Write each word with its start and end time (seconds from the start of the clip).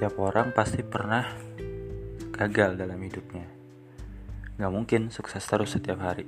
Setiap 0.00 0.32
orang 0.32 0.56
pasti 0.56 0.80
pernah 0.80 1.28
gagal 2.32 2.72
dalam 2.72 2.96
hidupnya. 3.04 3.44
Gak 4.56 4.72
mungkin 4.72 5.12
sukses 5.12 5.44
terus 5.44 5.76
setiap 5.76 6.00
hari. 6.00 6.24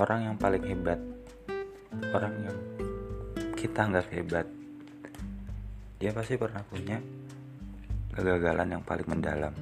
Orang 0.00 0.24
yang 0.24 0.40
paling 0.40 0.64
hebat, 0.64 0.96
orang 2.16 2.32
yang 2.48 2.56
kita 3.60 3.76
nggak 3.76 4.08
hebat, 4.08 4.48
dia 6.00 6.16
pasti 6.16 6.40
pernah 6.40 6.64
punya 6.64 6.96
kegagalan 8.16 8.80
yang 8.80 8.82
paling 8.88 9.04
mendalam. 9.04 9.52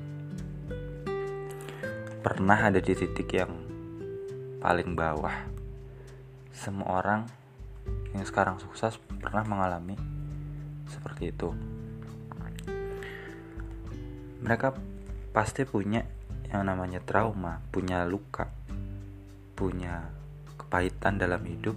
Pernah 2.23 2.59
ada 2.63 2.79
di 2.79 2.95
titik 2.95 3.27
yang 3.35 3.51
paling 4.63 4.95
bawah. 4.95 5.51
Semua 6.55 7.03
orang 7.03 7.27
yang 8.15 8.23
sekarang 8.23 8.63
sukses 8.63 9.03
pernah 9.19 9.43
mengalami 9.43 9.99
seperti 10.87 11.35
itu. 11.35 11.51
Mereka 14.39 14.75
pasti 15.35 15.63
punya 15.69 16.03
yang 16.49 16.65
namanya 16.65 17.03
trauma, 17.05 17.61
punya 17.69 18.09
luka, 18.09 18.49
punya 19.59 20.09
kepahitan 20.57 21.21
dalam 21.21 21.43
hidup. 21.45 21.77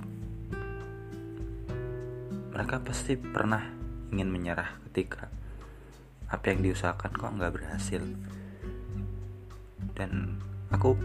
Mereka 2.52 2.84
pasti 2.84 3.16
pernah 3.20 3.64
ingin 4.12 4.30
menyerah 4.32 4.80
ketika 4.90 5.28
apa 6.32 6.46
yang 6.52 6.64
diusahakan 6.64 7.12
kok 7.12 7.36
nggak 7.36 7.54
berhasil. 7.54 8.04
Dan 9.98 10.40
aku 10.72 10.96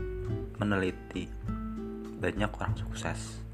meneliti 0.57 1.27
banyak 2.23 2.48
orang 2.48 2.74
sukses 2.79 3.45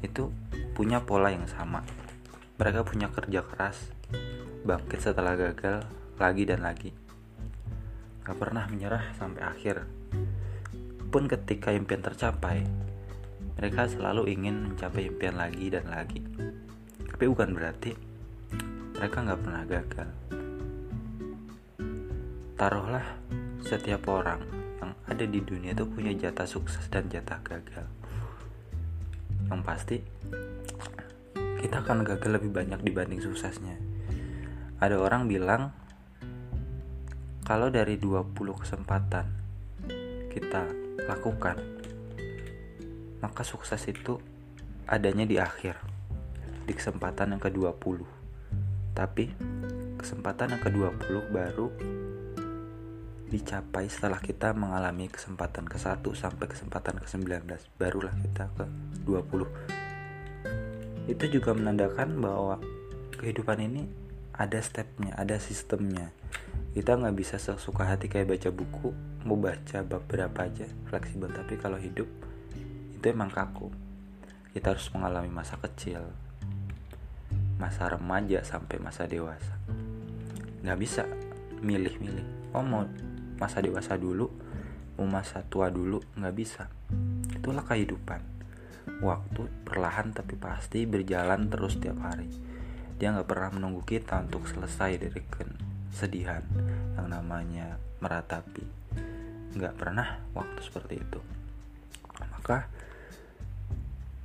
itu 0.00 0.32
punya 0.72 1.02
pola 1.04 1.28
yang 1.28 1.44
sama 1.44 1.84
mereka 2.60 2.84
punya 2.84 3.08
kerja 3.08 3.40
keras, 3.40 3.88
bangkit 4.68 5.00
setelah 5.00 5.32
gagal 5.32 5.80
lagi 6.20 6.44
dan 6.44 6.60
lagi. 6.60 6.92
Gak 8.20 8.36
pernah 8.36 8.68
menyerah 8.68 9.16
sampai 9.16 9.40
akhir. 9.40 9.88
Pun 11.08 11.26
ketika 11.26 11.72
impian 11.72 12.04
tercapai, 12.04 12.62
mereka 13.56 13.88
selalu 13.88 14.28
ingin 14.28 14.70
mencapai 14.70 15.08
impian 15.08 15.40
lagi 15.40 15.72
dan 15.72 15.88
lagi. 15.88 16.20
Tapi 17.08 17.24
bukan 17.24 17.56
berarti 17.56 17.96
mereka 19.00 19.16
gak 19.24 19.40
pernah 19.40 19.64
gagal. 19.64 20.08
Taruhlah 22.60 23.06
setiap 23.64 24.04
orang 24.12 24.44
yang 24.84 24.92
ada 25.08 25.24
di 25.24 25.40
dunia 25.40 25.72
itu 25.72 25.88
punya 25.88 26.12
jatah 26.12 26.44
sukses 26.44 26.84
dan 26.92 27.08
jatah 27.08 27.40
gagal. 27.40 27.88
Yang 29.48 29.60
pasti 29.64 29.96
kita 31.64 31.80
akan 31.80 32.04
gagal 32.04 32.40
lebih 32.40 32.52
banyak 32.52 32.80
dibanding 32.84 33.24
suksesnya. 33.24 33.80
Ada 34.80 34.96
orang 34.96 35.28
bilang 35.28 35.72
kalau 37.50 37.66
dari 37.66 37.98
20 37.98 38.30
kesempatan 38.62 39.26
kita 40.30 40.70
lakukan, 41.10 41.58
maka 43.18 43.42
sukses 43.42 43.82
itu 43.90 44.22
adanya 44.86 45.26
di 45.26 45.34
akhir, 45.34 45.74
di 46.62 46.70
kesempatan 46.70 47.34
yang 47.34 47.42
ke-20. 47.42 48.06
Tapi 48.94 49.34
kesempatan 49.98 50.54
yang 50.54 50.62
ke-20 50.62 51.34
baru 51.34 51.74
dicapai 53.34 53.90
setelah 53.90 54.22
kita 54.22 54.54
mengalami 54.54 55.10
kesempatan 55.10 55.66
ke-1 55.66 56.06
sampai 56.14 56.46
kesempatan 56.46 57.02
ke-19 57.02 57.50
barulah 57.74 58.14
kita 58.14 58.46
ke 58.58 58.66
20 59.06 59.70
itu 61.06 61.38
juga 61.38 61.54
menandakan 61.54 62.18
bahwa 62.18 62.58
kehidupan 63.18 63.62
ini 63.62 63.86
ada 64.34 64.58
stepnya, 64.62 65.12
ada 65.20 65.36
sistemnya. 65.36 66.10
Kita 66.70 66.94
nggak 66.94 67.16
bisa 67.18 67.36
sesuka 67.36 67.86
hati 67.86 68.06
kayak 68.06 68.30
baca 68.30 68.50
buku, 68.54 68.90
mau 69.26 69.34
baca 69.34 69.82
bab 69.82 70.06
berapa 70.06 70.46
aja, 70.46 70.66
fleksibel. 70.86 71.30
Tapi 71.34 71.58
kalau 71.58 71.76
hidup 71.76 72.06
itu 72.94 73.04
emang 73.10 73.30
kaku. 73.30 73.70
Kita 74.50 74.74
harus 74.74 74.86
mengalami 74.90 75.30
masa 75.30 75.58
kecil, 75.58 76.02
masa 77.58 77.86
remaja 77.86 78.42
sampai 78.42 78.82
masa 78.82 79.06
dewasa. 79.06 79.54
Nggak 80.62 80.78
bisa 80.78 81.02
milih-milih. 81.62 82.54
Oh 82.54 82.66
mau 82.66 82.86
masa 83.38 83.62
dewasa 83.62 83.94
dulu, 83.94 84.30
mau 84.98 85.06
masa 85.06 85.46
tua 85.46 85.70
dulu, 85.70 86.02
nggak 86.18 86.34
bisa. 86.34 86.66
Itulah 87.30 87.62
kehidupan 87.62 88.40
Waktu 89.00 89.48
perlahan 89.64 90.12
tapi 90.12 90.36
pasti 90.36 90.84
berjalan 90.84 91.48
terus 91.48 91.80
setiap 91.80 92.04
hari. 92.04 92.28
Dia 93.00 93.16
nggak 93.16 93.28
pernah 93.32 93.50
menunggu 93.56 93.80
kita 93.80 94.20
untuk 94.20 94.44
selesai 94.44 95.00
dari 95.00 95.20
kesedihan 95.90 96.40
yang 96.96 97.10
namanya 97.10 97.76
meratapi. 98.00 98.64
Nggak 99.52 99.74
pernah 99.76 100.22
waktu 100.32 100.60
seperti 100.62 101.02
itu. 101.02 101.20
Maka 102.16 102.70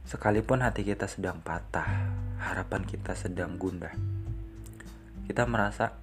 sekalipun 0.06 0.62
hati 0.62 0.86
kita 0.86 1.10
sedang 1.10 1.42
patah, 1.42 2.08
harapan 2.40 2.86
kita 2.86 3.18
sedang 3.18 3.58
gundah, 3.58 3.92
kita 5.26 5.44
merasa 5.50 5.98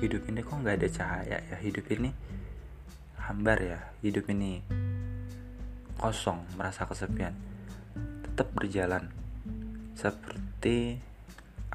hidup 0.00 0.24
ini 0.32 0.40
kok 0.40 0.56
nggak 0.56 0.76
ada 0.80 0.88
cahaya 0.88 1.38
ya, 1.44 1.56
hidup 1.60 1.84
ini 1.92 2.10
hambar 3.20 3.60
ya, 3.60 3.80
hidup 4.00 4.24
ini 4.32 4.64
kosong, 6.00 6.40
merasa 6.56 6.88
kesepian 6.88 7.36
tetap 8.24 8.54
berjalan 8.54 9.10
seperti 9.98 11.02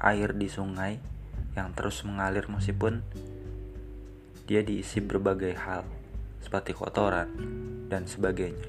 air 0.00 0.32
di 0.32 0.48
sungai 0.48 1.13
yang 1.54 1.70
terus 1.72 2.02
mengalir 2.02 2.46
meskipun 2.50 3.02
dia 4.44 4.60
diisi 4.60 5.00
berbagai 5.00 5.54
hal 5.56 5.86
seperti 6.42 6.76
kotoran 6.76 7.30
dan 7.88 8.04
sebagainya. 8.04 8.66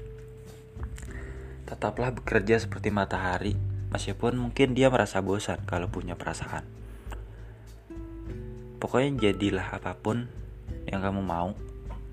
Tetaplah 1.66 2.14
bekerja 2.14 2.62
seperti 2.62 2.94
matahari 2.94 3.58
meskipun 3.90 4.38
mungkin 4.38 4.72
dia 4.72 4.88
merasa 4.88 5.18
bosan 5.20 5.66
kalau 5.66 5.90
punya 5.90 6.14
perasaan. 6.14 6.64
Pokoknya 8.78 9.30
jadilah 9.30 9.76
apa 9.76 9.98
pun 9.98 10.30
yang 10.86 11.02
kamu 11.02 11.20
mau, 11.24 11.58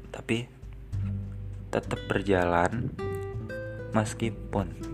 tapi 0.10 0.50
tetap 1.70 2.02
berjalan 2.10 2.90
meskipun 3.94 4.94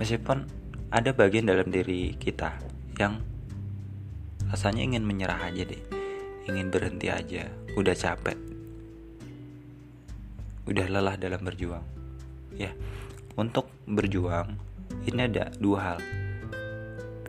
Meskipun 0.00 0.48
ada 0.88 1.12
bagian 1.12 1.44
dalam 1.44 1.68
diri 1.68 2.16
kita 2.16 2.56
yang 2.96 3.20
rasanya 4.50 4.82
ingin 4.82 5.06
menyerah 5.06 5.46
aja 5.46 5.62
deh, 5.62 5.78
ingin 6.50 6.74
berhenti 6.74 7.06
aja, 7.06 7.46
udah 7.78 7.94
capek, 7.94 8.34
udah 10.66 10.86
lelah 10.90 11.14
dalam 11.14 11.38
berjuang. 11.46 11.86
Ya, 12.58 12.74
untuk 13.38 13.70
berjuang 13.86 14.58
ini 15.06 15.30
ada 15.30 15.54
dua 15.54 15.78
hal. 15.94 15.98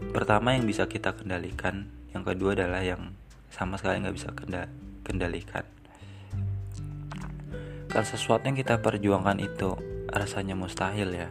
Pertama 0.09 0.57
yang 0.57 0.65
bisa 0.65 0.89
kita 0.89 1.13
kendalikan, 1.13 1.93
yang 2.09 2.25
kedua 2.25 2.57
adalah 2.57 2.81
yang 2.81 3.13
sama 3.53 3.77
sekali 3.77 4.01
nggak 4.01 4.17
bisa 4.17 4.33
kendalikan. 5.05 5.63
Kalau 7.85 8.07
sesuatu 8.07 8.49
yang 8.49 8.57
kita 8.57 8.81
perjuangkan 8.81 9.37
itu 9.37 9.77
rasanya 10.09 10.57
mustahil 10.57 11.13
ya, 11.13 11.29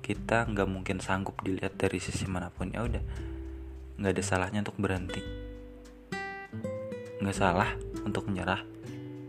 kita 0.00 0.48
nggak 0.48 0.64
mungkin 0.64 0.96
sanggup 1.04 1.36
dilihat 1.44 1.76
dari 1.76 2.00
sisi 2.00 2.24
mana 2.24 2.48
pun 2.48 2.72
ya 2.72 2.88
udah 2.88 3.35
nggak 3.96 4.12
ada 4.12 4.24
salahnya 4.24 4.60
untuk 4.60 4.76
berhenti. 4.76 5.20
Nggak 7.20 7.36
salah 7.36 7.72
untuk 8.04 8.28
menyerah. 8.28 8.60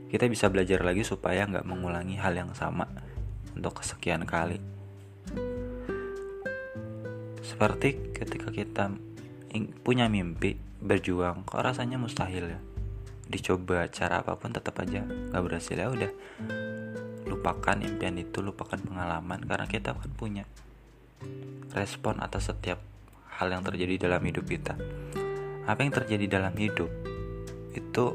Kita 0.08 0.28
bisa 0.28 0.48
belajar 0.48 0.84
lagi 0.84 1.04
supaya 1.04 1.48
nggak 1.48 1.68
mengulangi 1.68 2.20
hal 2.20 2.36
yang 2.36 2.52
sama 2.56 2.88
untuk 3.56 3.80
kesekian 3.84 4.24
kali. 4.28 4.60
Seperti 7.44 8.14
ketika 8.16 8.52
kita 8.52 8.92
punya 9.82 10.12
mimpi 10.12 10.60
berjuang 10.84 11.48
kok 11.48 11.64
rasanya 11.64 11.96
mustahil 11.96 12.52
ya? 12.54 12.60
Dicoba 13.28 13.88
cara 13.92 14.24
apa 14.24 14.36
pun 14.36 14.52
tetap 14.52 14.80
aja 14.84 15.04
nggak 15.04 15.44
berhasil. 15.44 15.76
Ya 15.76 15.88
udah 15.88 16.12
lupakan 17.28 17.78
impian 17.84 18.16
itu 18.16 18.40
lupakan 18.40 18.80
pengalaman 18.80 19.44
karena 19.44 19.68
kita 19.68 19.92
kan 19.96 20.12
punya 20.16 20.44
respon 21.76 22.24
atas 22.24 22.52
setiap 22.52 22.80
hal 23.38 23.54
yang 23.54 23.62
terjadi 23.62 24.10
dalam 24.10 24.22
hidup 24.26 24.46
kita. 24.50 24.74
Apa 25.70 25.86
yang 25.86 25.94
terjadi 25.94 26.26
dalam 26.42 26.54
hidup 26.58 26.90
itu 27.78 28.06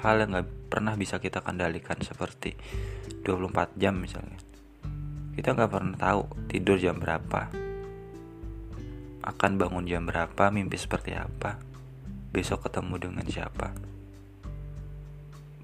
hal 0.00 0.14
yang 0.22 0.38
gak 0.38 0.48
pernah 0.70 0.94
bisa 0.94 1.18
kita 1.18 1.42
kendalikan 1.42 1.98
seperti 1.98 2.54
24 3.26 3.74
jam 3.74 3.98
misalnya. 3.98 4.38
Kita 5.34 5.58
gak 5.58 5.70
pernah 5.70 5.98
tahu 5.98 6.22
tidur 6.46 6.78
jam 6.78 7.02
berapa, 7.02 7.50
akan 9.24 9.50
bangun 9.56 9.88
jam 9.88 10.04
berapa, 10.04 10.52
mimpi 10.52 10.76
seperti 10.76 11.16
apa, 11.16 11.58
besok 12.30 12.68
ketemu 12.68 13.10
dengan 13.10 13.26
siapa. 13.26 13.72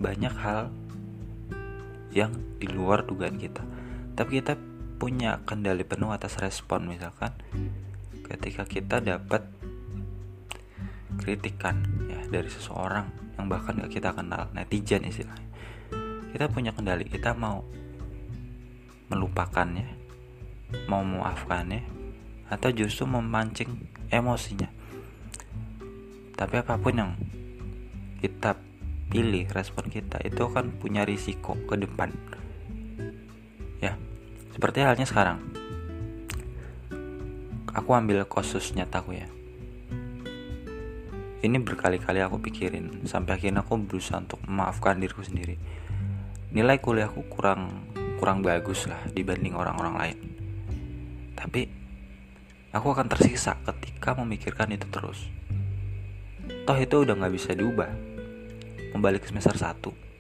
Banyak 0.01 0.35
hal 0.41 0.73
yang 2.11 2.33
di 2.59 2.67
luar 2.67 3.07
dugaan 3.07 3.37
kita. 3.37 3.63
Tapi 4.17 4.41
kita 4.43 4.57
punya 4.97 5.45
kendali 5.45 5.85
penuh 5.85 6.13
atas 6.13 6.37
respon 6.41 6.89
misalkan 6.89 7.33
ketika 8.31 8.63
kita 8.63 9.03
dapat 9.03 9.43
kritikan 11.19 11.83
ya 12.07 12.23
dari 12.31 12.47
seseorang 12.47 13.11
yang 13.35 13.51
bahkan 13.51 13.75
gak 13.83 13.91
kita 13.91 14.15
kenal 14.15 14.47
netizen 14.55 15.03
istilahnya. 15.03 15.51
Kita 16.31 16.47
punya 16.47 16.71
kendali 16.71 17.03
kita 17.11 17.35
mau 17.35 17.67
melupakannya 19.11 20.01
mau 20.87 21.03
memaafkannya 21.03 21.83
atau 22.47 22.71
justru 22.71 23.07
memancing 23.07 23.91
emosinya. 24.11 24.71
Tapi 26.39 26.55
apa 26.63 26.79
pun 26.79 26.95
yang 26.95 27.13
kita 28.23 28.55
pilih 29.11 29.51
respon 29.51 29.91
kita 29.91 30.23
itu 30.23 30.47
kan 30.55 30.71
punya 30.79 31.03
risiko 31.03 31.59
ke 31.67 31.75
depan. 31.75 32.15
Ya 33.83 33.99
seperti 34.55 34.87
halnya 34.87 35.07
sekarang 35.07 35.50
aku 37.71 37.91
ambil 37.95 38.27
kasus 38.27 38.75
nyataku 38.75 39.15
ya. 39.19 39.29
Ini 41.41 41.57
berkali-kali 41.65 42.21
aku 42.21 42.37
pikirin 42.37 43.09
sampai 43.09 43.41
akhirnya 43.41 43.65
aku 43.65 43.81
berusaha 43.81 44.21
untuk 44.21 44.45
memaafkan 44.45 45.01
diriku 45.01 45.25
sendiri. 45.25 45.57
Nilai 46.53 46.77
kuliahku 46.83 47.33
kurang 47.33 47.89
kurang 48.21 48.45
bagus 48.45 48.85
lah 48.85 49.01
dibanding 49.17 49.57
orang-orang 49.57 49.95
lain. 49.97 50.19
Tapi 51.33 51.65
aku 52.77 52.93
akan 52.93 53.09
tersiksa 53.09 53.57
ketika 53.65 54.13
memikirkan 54.21 54.69
itu 54.77 54.85
terus. 54.93 55.33
Toh 56.69 56.77
itu 56.77 57.09
udah 57.09 57.17
nggak 57.17 57.33
bisa 57.33 57.57
diubah. 57.57 57.89
Kembali 58.93 59.23
ke 59.23 59.31
semester 59.31 59.55
1 59.57 60.11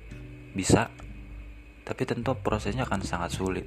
bisa 0.50 0.90
tapi 1.84 2.06
tentu 2.06 2.32
prosesnya 2.38 2.86
akan 2.86 3.02
sangat 3.02 3.34
sulit. 3.34 3.66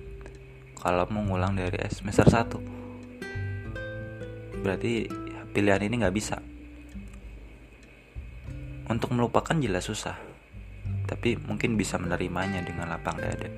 Kalau 0.80 1.06
mau 1.12 1.22
ngulang 1.22 1.54
dari 1.54 1.78
semester 1.94 2.26
1 2.26 2.83
berarti 4.64 5.12
pilihan 5.52 5.84
ini 5.84 6.00
nggak 6.00 6.16
bisa. 6.16 6.40
Untuk 8.88 9.12
melupakan 9.12 9.60
jelas 9.60 9.84
susah. 9.84 10.16
Tapi 11.04 11.36
mungkin 11.36 11.76
bisa 11.76 12.00
menerimanya 12.00 12.64
dengan 12.64 12.88
lapang 12.88 13.20
dada. 13.20 13.52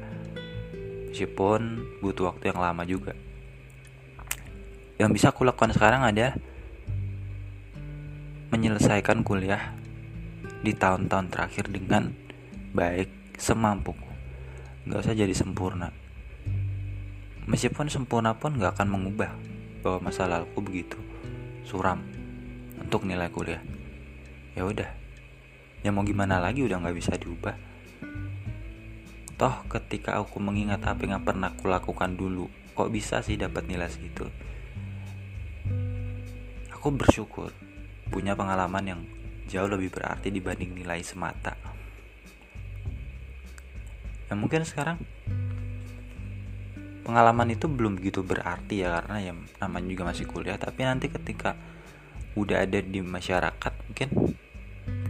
Meskipun 1.14 1.62
butuh 2.02 2.34
waktu 2.34 2.52
yang 2.52 2.60
lama 2.60 2.84
juga. 2.84 3.14
Yang 4.98 5.10
bisa 5.14 5.26
aku 5.30 5.46
lakukan 5.46 5.72
sekarang 5.72 6.04
adalah 6.04 6.36
menyelesaikan 8.50 9.22
kuliah 9.22 9.78
di 10.66 10.74
tahun-tahun 10.74 11.30
terakhir 11.30 11.70
dengan 11.70 12.12
baik 12.74 13.38
semampuku. 13.38 14.10
Gak 14.90 15.06
usah 15.06 15.16
jadi 15.18 15.32
sempurna. 15.32 15.94
Meskipun 17.46 17.88
sempurna 17.94 18.34
pun 18.36 18.58
gak 18.58 18.78
akan 18.78 18.90
mengubah 18.90 19.55
bahwa 19.86 20.10
masa 20.10 20.26
laluku 20.26 20.66
begitu 20.66 20.98
suram 21.62 22.02
untuk 22.82 23.06
nilai 23.06 23.30
kuliah. 23.30 23.62
Ya 24.58 24.66
udah, 24.66 24.90
ya 25.86 25.94
mau 25.94 26.02
gimana 26.02 26.42
lagi 26.42 26.66
udah 26.66 26.82
gak 26.82 26.98
bisa 26.98 27.14
diubah. 27.14 27.54
Toh 29.38 29.56
ketika 29.70 30.18
aku 30.18 30.42
mengingat 30.42 30.82
apa 30.90 31.06
yang 31.06 31.22
pernah 31.22 31.54
aku 31.54 31.70
lakukan 31.70 32.18
dulu, 32.18 32.50
kok 32.74 32.90
bisa 32.90 33.22
sih 33.22 33.38
dapat 33.38 33.70
nilai 33.70 33.86
segitu? 33.86 34.26
Aku 36.74 36.90
bersyukur 36.90 37.54
punya 38.10 38.34
pengalaman 38.34 38.86
yang 38.90 39.02
jauh 39.46 39.70
lebih 39.70 39.94
berarti 39.94 40.34
dibanding 40.34 40.74
nilai 40.74 41.06
semata. 41.06 41.54
Ya 44.26 44.34
mungkin 44.34 44.66
sekarang 44.66 44.98
pengalaman 47.06 47.54
itu 47.54 47.70
belum 47.70 48.02
begitu 48.02 48.26
berarti 48.26 48.82
ya 48.82 48.98
karena 49.00 49.22
ya 49.22 49.34
namanya 49.62 49.88
juga 49.94 50.04
masih 50.10 50.26
kuliah 50.26 50.58
tapi 50.58 50.82
nanti 50.82 51.14
ketika 51.14 51.54
udah 52.34 52.66
ada 52.66 52.82
di 52.82 53.00
masyarakat 53.00 53.74
mungkin 53.86 54.10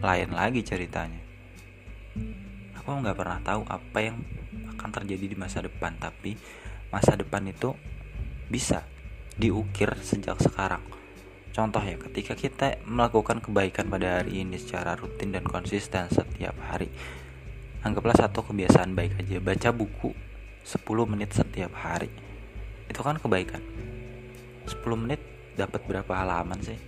lain 0.04 0.30
lagi 0.36 0.62
ceritanya 0.62 1.24
aku 2.76 3.00
nggak 3.00 3.16
pernah 3.16 3.40
tahu 3.40 3.64
apa 3.66 3.98
yang 4.04 4.20
akan 4.76 4.90
terjadi 4.92 5.26
di 5.32 5.38
masa 5.40 5.64
depan 5.64 5.96
tapi 5.96 6.36
masa 6.92 7.16
depan 7.16 7.48
itu 7.48 7.72
bisa 8.52 8.84
diukir 9.40 9.96
sejak 10.04 10.36
sekarang 10.44 10.84
Contoh 11.56 11.80
ya, 11.80 11.96
ketika 11.96 12.36
kita 12.36 12.84
melakukan 12.84 13.40
kebaikan 13.40 13.88
pada 13.88 14.20
hari 14.20 14.44
ini 14.44 14.60
secara 14.60 14.92
rutin 15.00 15.32
dan 15.32 15.48
konsisten 15.48 16.12
setiap 16.12 16.52
hari. 16.68 16.92
Anggaplah 17.80 18.12
satu 18.12 18.44
kebiasaan 18.44 18.92
baik 18.92 19.24
aja, 19.24 19.40
baca 19.40 19.72
buku 19.72 20.12
10 20.66 20.82
menit 21.06 21.30
setiap 21.30 21.70
hari. 21.78 22.10
Itu 22.90 23.06
kan 23.06 23.22
kebaikan. 23.22 23.62
10 24.66 24.82
menit 24.98 25.22
dapat 25.54 25.86
berapa 25.86 26.10
halaman 26.10 26.58
sih? 26.66 26.82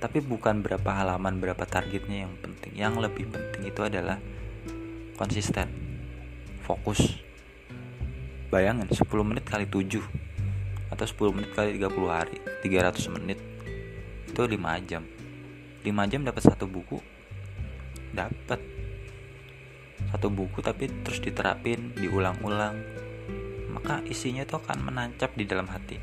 Tapi 0.00 0.24
bukan 0.24 0.64
berapa 0.64 0.88
halaman, 0.88 1.36
berapa 1.36 1.68
targetnya 1.68 2.24
yang 2.24 2.34
penting. 2.40 2.72
Yang 2.72 2.94
lebih 3.04 3.28
penting 3.28 3.68
itu 3.68 3.80
adalah 3.84 4.16
konsisten. 5.20 5.68
Fokus. 6.64 7.20
Bayangin 8.48 8.88
10 8.88 9.04
menit 9.28 9.44
kali 9.44 9.68
7 9.68 10.00
atau 10.88 11.04
10 11.04 11.36
menit 11.36 11.52
kali 11.52 11.76
30 11.76 12.08
hari, 12.08 12.40
300 12.64 13.12
menit 13.12 13.38
itu 14.38 14.46
5 14.46 14.86
jam 14.86 15.02
5 15.82 16.10
jam 16.14 16.22
dapat 16.22 16.42
satu 16.46 16.70
buku 16.70 17.02
dapat 18.14 18.62
satu 20.08 20.32
buku 20.32 20.64
tapi 20.64 20.88
terus 21.04 21.20
diterapin 21.20 21.92
diulang-ulang. 21.96 22.76
Maka 23.68 24.00
isinya 24.08 24.42
itu 24.42 24.56
akan 24.56 24.80
menancap 24.80 25.36
di 25.36 25.44
dalam 25.44 25.68
hati. 25.68 26.00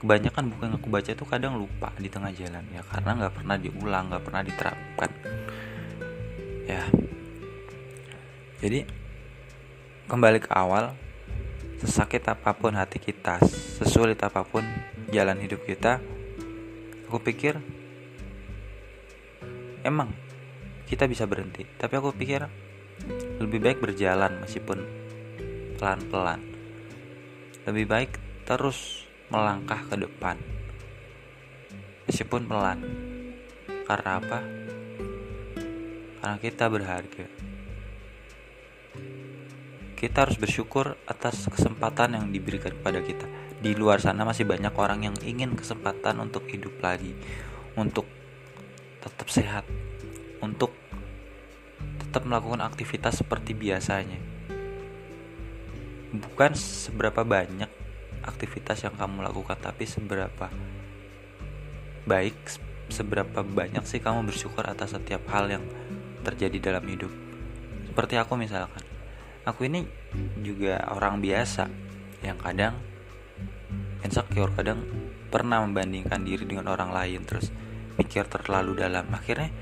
Kebanyakan 0.00 0.48
buku 0.52 0.62
yang 0.64 0.76
aku 0.80 0.88
baca 0.88 1.10
itu 1.12 1.24
kadang 1.28 1.60
lupa 1.60 1.92
di 2.00 2.08
tengah 2.08 2.32
jalan 2.32 2.64
ya 2.72 2.80
karena 2.88 3.10
nggak 3.20 3.34
pernah 3.36 3.56
diulang 3.60 4.04
nggak 4.08 4.24
pernah 4.24 4.42
diterapkan. 4.44 5.10
Ya. 6.64 6.84
Jadi 8.60 8.80
kembali 10.08 10.38
ke 10.44 10.50
awal 10.52 10.92
sesakit 11.80 12.24
apa 12.28 12.52
pun 12.52 12.76
hati 12.76 13.00
kita 13.00 13.40
sesulit 13.80 14.20
apa 14.20 14.44
pun 14.44 14.60
jalan 15.08 15.40
hidup 15.40 15.64
kita 15.64 16.04
aku 17.08 17.18
pikir 17.24 17.56
emang 19.82 20.12
kita 20.86 21.06
bisa 21.06 21.24
berhenti. 21.26 21.62
Tapi 21.78 21.94
aku 21.96 22.10
pikir 22.14 22.46
lebih 23.40 23.60
baik 23.60 23.78
berjalan 23.80 24.44
meskipun 24.44 24.84
pelan-pelan. 25.80 26.40
Lebih 27.64 27.86
baik 27.88 28.10
terus 28.44 29.08
melangkah 29.32 29.80
ke 29.88 29.96
depan. 29.96 30.36
Meskipun 32.04 32.44
pelan. 32.44 32.78
Karena 33.88 34.10
apa? 34.20 34.38
Karena 36.20 36.36
kita 36.36 36.64
berharga. 36.68 37.26
Kita 39.96 40.16
harus 40.24 40.40
bersyukur 40.40 40.96
atas 41.04 41.44
kesempatan 41.48 42.16
yang 42.16 42.26
diberikan 42.32 42.72
kepada 42.72 43.04
kita. 43.04 43.28
Di 43.60 43.76
luar 43.76 44.00
sana 44.00 44.24
masih 44.24 44.48
banyak 44.48 44.72
orang 44.72 45.04
yang 45.04 45.16
ingin 45.20 45.52
kesempatan 45.52 46.16
untuk 46.24 46.48
hidup 46.48 46.80
lagi, 46.80 47.12
untuk 47.76 48.08
tetap 49.04 49.28
sehat, 49.28 49.64
untuk 50.40 50.79
tetap 52.10 52.26
melakukan 52.26 52.66
aktivitas 52.66 53.22
seperti 53.22 53.54
biasanya. 53.54 54.18
Bukan 56.10 56.58
seberapa 56.58 57.22
banyak 57.22 57.70
aktivitas 58.26 58.82
yang 58.82 58.98
kamu 58.98 59.22
lakukan, 59.30 59.54
tapi 59.62 59.86
seberapa 59.86 60.50
baik, 62.10 62.34
seberapa 62.90 63.46
banyak 63.46 63.86
sih 63.86 64.02
kamu 64.02 64.26
bersyukur 64.26 64.66
atas 64.66 64.98
setiap 64.98 65.22
hal 65.30 65.46
yang 65.54 65.62
terjadi 66.26 66.74
dalam 66.74 66.82
hidup. 66.90 67.14
Seperti 67.86 68.18
aku 68.18 68.34
misalkan, 68.34 68.82
aku 69.46 69.70
ini 69.70 69.86
juga 70.42 70.82
orang 70.90 71.22
biasa 71.22 71.70
yang 72.26 72.42
kadang 72.42 72.74
insecure 74.02 74.50
kadang 74.58 74.82
pernah 75.30 75.62
membandingkan 75.62 76.26
diri 76.26 76.42
dengan 76.42 76.74
orang 76.74 76.90
lain 76.90 77.22
terus 77.22 77.54
mikir 77.94 78.26
terlalu 78.26 78.74
dalam 78.74 79.06
akhirnya 79.14 79.54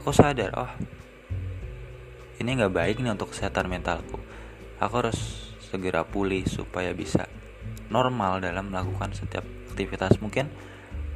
aku 0.00 0.10
sadar 0.14 0.50
oh 0.56 0.72
ini 2.40 2.56
nggak 2.56 2.72
baik 2.72 2.96
nih 3.04 3.12
untuk 3.12 3.36
kesehatan 3.36 3.68
mentalku. 3.68 4.16
Aku 4.80 4.94
harus 5.04 5.52
segera 5.60 6.08
pulih 6.08 6.48
supaya 6.48 6.96
bisa 6.96 7.28
normal 7.92 8.40
dalam 8.40 8.72
melakukan 8.72 9.12
setiap 9.12 9.44
aktivitas. 9.68 10.16
Mungkin 10.24 10.48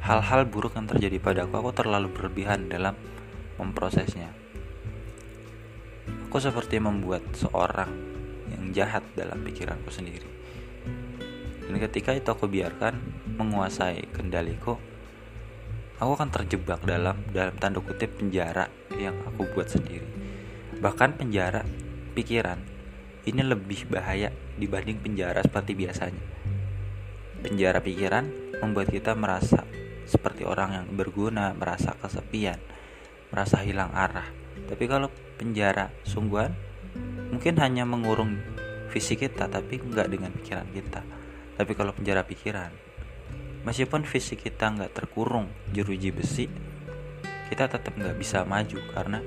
hal-hal 0.05 0.45
buruk 0.45 0.77
yang 0.77 0.85
terjadi 0.85 1.17
padaku 1.17 1.65
aku 1.65 1.71
terlalu 1.73 2.13
berlebihan 2.13 2.69
dalam 2.69 2.93
memprosesnya. 3.57 4.29
Aku 6.29 6.37
seperti 6.37 6.77
membuat 6.77 7.25
seorang 7.33 7.89
yang 8.53 8.69
jahat 8.69 9.01
dalam 9.17 9.41
pikiranku 9.41 9.89
sendiri. 9.89 10.29
Dan 11.65 11.81
ketika 11.81 12.13
itu 12.13 12.29
aku 12.29 12.45
biarkan 12.45 13.01
menguasai 13.41 14.13
kendaliku, 14.13 14.77
aku 15.97 16.11
akan 16.13 16.29
terjebak 16.29 16.85
dalam 16.85 17.17
dalam 17.33 17.57
tanda 17.57 17.81
kutip 17.81 18.21
penjara 18.21 18.69
yang 18.93 19.17
aku 19.25 19.49
buat 19.57 19.73
sendiri. 19.73 20.14
Bahkan 20.79 21.15
penjara 21.15 21.63
pikiran 22.15 22.59
ini 23.25 23.41
lebih 23.41 23.89
bahaya 23.89 24.29
dibanding 24.59 25.01
penjara 25.01 25.41
seperti 25.41 25.73
biasanya. 25.73 26.23
Penjara 27.41 27.81
pikiran 27.81 28.25
membuat 28.61 28.93
kita 28.93 29.17
merasa 29.17 29.65
seperti 30.05 30.45
orang 30.45 30.77
yang 30.77 30.87
berguna, 30.93 31.53
merasa 31.57 31.97
kesepian, 31.97 32.61
merasa 33.33 33.61
hilang 33.65 33.89
arah. 33.93 34.29
Tapi 34.69 34.85
kalau 34.85 35.09
penjara 35.35 35.91
sungguhan 36.05 36.53
mungkin 37.33 37.59
hanya 37.59 37.83
mengurung 37.83 38.39
fisik 38.93 39.27
kita 39.27 39.49
tapi 39.49 39.81
nggak 39.81 40.07
dengan 40.07 40.31
pikiran 40.31 40.67
kita. 40.71 41.01
Tapi 41.55 41.71
kalau 41.73 41.91
penjara 41.95 42.23
pikiran, 42.23 42.71
meskipun 43.65 44.05
fisik 44.05 44.45
kita 44.45 44.71
nggak 44.71 44.93
terkurung 44.93 45.49
jeruji 45.73 46.13
besi, 46.13 46.45
kita 47.49 47.67
tetap 47.67 47.95
nggak 47.95 48.15
bisa 48.15 48.43
maju 48.45 48.79
karena 48.93 49.19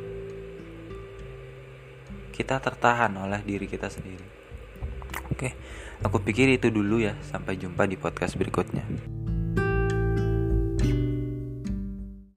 kita 2.38 2.62
tertahan 2.62 3.11
oleh 3.18 3.42
diri 3.42 3.66
kita 3.66 3.90
sendiri. 3.90 4.23
Oke, 5.35 5.59
aku 6.07 6.23
pikir 6.23 6.47
itu 6.54 6.71
dulu 6.71 7.02
ya. 7.02 7.18
Sampai 7.26 7.59
jumpa 7.59 7.83
di 7.90 7.99
podcast 7.99 8.38
berikutnya. 8.38 8.87